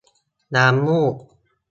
[0.55, 1.15] น้ำมูก